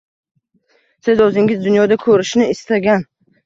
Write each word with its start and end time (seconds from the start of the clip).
Siz 1.03 1.21
o’zingiz 1.27 1.63
dunyoda 1.67 2.01
ko’rishni 2.07 2.51
istagan 2.59 3.09